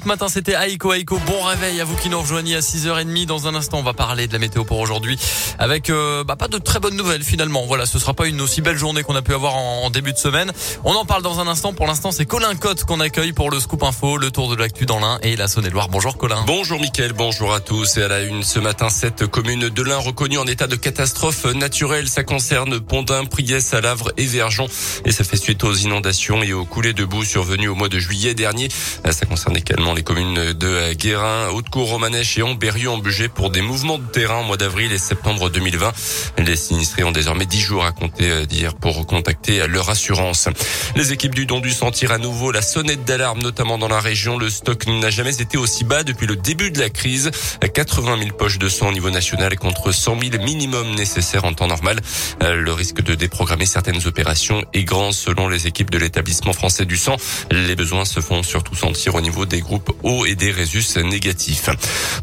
[0.00, 1.18] Ce matin, c'était Aiko Aiko.
[1.26, 3.26] Bon réveil à vous qui nous rejoignez à 6h30.
[3.26, 5.18] Dans un instant, on va parler de la météo pour aujourd'hui
[5.58, 7.66] avec euh, bah, pas de très bonnes nouvelles finalement.
[7.66, 10.18] Voilà, ce sera pas une aussi belle journée qu'on a pu avoir en, début de
[10.18, 10.50] semaine.
[10.84, 11.74] On en parle dans un instant.
[11.74, 14.86] Pour l'instant, c'est Colin Cotte qu'on accueille pour le Scoop Info, le tour de l'actu
[14.86, 15.90] dans l'Ain et la Saône-et-Loire.
[15.90, 16.42] Bonjour Colin.
[16.46, 17.98] Bonjour Mickaël, bonjour à tous.
[17.98, 21.44] Et à la une ce matin, cette commune de l'Ain reconnue en état de catastrophe
[21.44, 22.08] naturelle.
[22.08, 24.68] Ça concerne Pondin, Priès, Alavre et Verjon.
[25.04, 27.98] Et ça fait suite aux inondations et aux coulées de boue survenues au mois de
[27.98, 28.70] juillet dernier.
[29.10, 33.60] Ça concerne également les communes de Guérin, Haute-Cour, Romanèche et Amberieu en budget pour des
[33.60, 35.92] mouvements de terrain au mois d'avril et septembre 2020.
[36.38, 40.48] Les sinistrés ont désormais 10 jours à compter euh, d'hier pour contacter leur assurance.
[40.94, 44.00] Les équipes du don du sang tirent à nouveau la sonnette d'alarme, notamment dans la
[44.00, 44.38] région.
[44.38, 47.32] Le stock n'a jamais été aussi bas depuis le début de la crise.
[47.74, 51.66] 80 000 poches de sang au niveau national contre 100 000 minimum nécessaires en temps
[51.66, 51.98] normal.
[52.44, 56.84] Euh, le risque de déprogrammer certaines opérations est grand selon les équipes de l'établissement français
[56.84, 57.16] du sang.
[57.50, 59.71] Les besoins se font surtout sentir au niveau des groupes
[60.02, 61.68] O résus négatifs.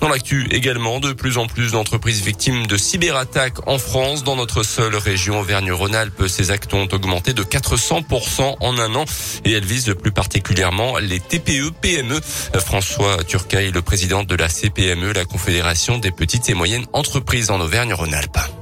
[0.02, 4.24] Dans l'actu également, de plus en plus d'entreprises victimes de cyberattaques en France.
[4.24, 9.06] Dans notre seule région Auvergne-Rhône-Alpes, ces actes ont augmenté de 400% en un an
[9.46, 12.20] et elles visent plus particulièrement les TPE, PME.
[12.60, 17.60] François Turcaille, le président de la CPME, la Confédération des petites et moyennes entreprises en
[17.60, 18.59] Auvergne-Rhône-Alpes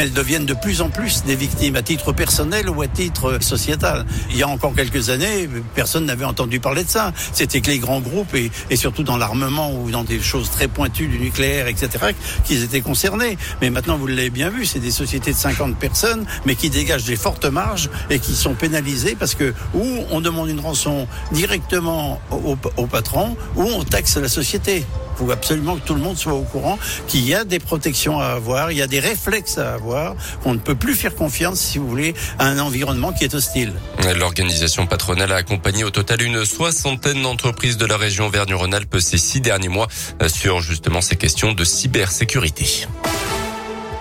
[0.00, 4.06] elles deviennent de plus en plus des victimes à titre personnel ou à titre sociétal.
[4.30, 7.12] Il y a encore quelques années, personne n'avait entendu parler de ça.
[7.34, 11.06] C'était que les grands groupes et, surtout dans l'armement ou dans des choses très pointues
[11.06, 13.36] du nucléaire, etc., qu'ils étaient concernés.
[13.60, 17.04] Mais maintenant, vous l'avez bien vu, c'est des sociétés de 50 personnes, mais qui dégagent
[17.04, 22.22] des fortes marges et qui sont pénalisées parce que ou on demande une rançon directement
[22.30, 24.86] au patron, ou on taxe la société
[25.20, 28.28] faut absolument que tout le monde soit au courant qu'il y a des protections à
[28.28, 31.78] avoir, il y a des réflexes à avoir, qu'on ne peut plus faire confiance, si
[31.78, 33.72] vous voulez, à un environnement qui est hostile.
[34.16, 39.40] L'organisation patronale a accompagné au total une soixantaine d'entreprises de la région Vergne-Rhône-Alpes ces six
[39.40, 39.88] derniers mois
[40.26, 42.86] sur justement ces questions de cybersécurité.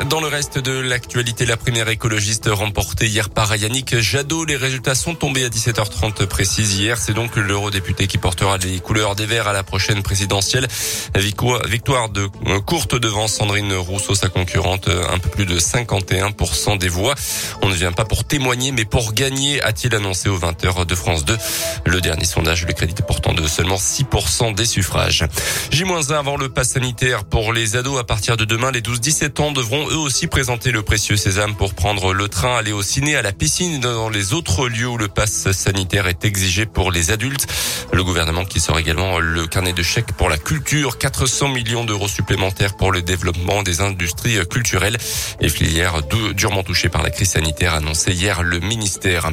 [0.09, 4.43] Dans le reste de l'actualité, la première écologiste remportée hier par Yannick Jadot.
[4.43, 6.97] Les résultats sont tombés à 17h30 précise hier.
[6.97, 10.67] C'est donc l'eurodéputé qui portera les couleurs des Verts à la prochaine présidentielle.
[11.15, 16.79] Victoire de euh, courte devant Sandrine Rousseau, sa concurrente, euh, un peu plus de 51%
[16.79, 17.13] des voix.
[17.61, 21.23] On ne vient pas pour témoigner, mais pour gagner, a-t-il annoncé aux 20h de France
[21.23, 21.37] 2.
[21.85, 25.25] Le dernier sondage le crédit portant de seulement 6% des suffrages.
[25.69, 28.71] J-1 avant le pass sanitaire pour les ados à partir de demain.
[28.71, 32.81] Les 12-17 ans devront aussi présenter le précieux sésame pour prendre le train, aller au
[32.81, 36.91] ciné, à la piscine dans les autres lieux où le pass sanitaire est exigé pour
[36.91, 37.47] les adultes.
[37.91, 42.07] Le gouvernement qui sort également le carnet de chèques pour la culture, 400 millions d'euros
[42.07, 44.97] supplémentaires pour le développement des industries culturelles
[45.41, 46.01] et filières
[46.33, 49.29] durement touchées par la crise sanitaire annoncé hier le ministère.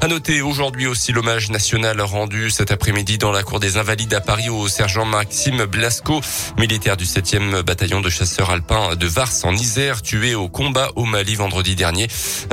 [0.00, 4.20] À noter aujourd'hui aussi l'hommage national rendu cet après-midi dans la cour des Invalides à
[4.20, 6.20] Paris au sergent Maxime Blasco,
[6.58, 11.04] militaire du 7e bataillon de chasseurs alpins de Vars en Isère tué au combat au
[11.04, 12.08] Mali vendredi dernier.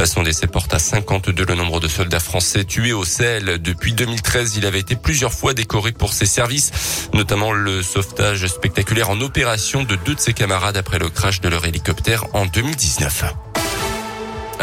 [0.06, 3.59] Son décès porte à 52 le nombre de soldats français tués au Sahel.
[3.59, 9.09] Depuis 2013, il avait été plusieurs fois décoré pour ses services, notamment le sauvetage spectaculaire
[9.09, 13.46] en opération de deux de ses camarades après le crash de leur hélicoptère en 2019.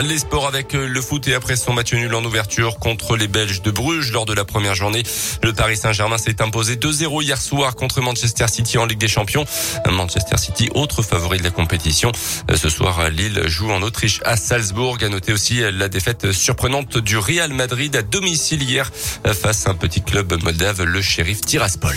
[0.03, 3.28] Les sports avec euh, le foot et après son match nul en ouverture contre les
[3.28, 5.05] Belges de Bruges lors de la première journée.
[5.43, 9.44] Le Paris Saint-Germain s'est imposé 2-0 hier soir contre Manchester City en Ligue des Champions.
[9.88, 12.10] Manchester City, autre favori de la compétition.
[12.50, 14.99] Euh, ce soir, Lille joue en Autriche à Salzbourg.
[15.00, 18.91] À noter aussi la défaite surprenante du Real Madrid à domicile hier
[19.32, 21.97] face à un petit club moldave, le Sheriff Tiraspol.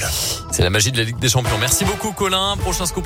[0.51, 1.57] C'est la magie de la Ligue des Champions.
[1.59, 2.57] Merci beaucoup Colin.
[2.57, 3.05] Prochain scoop.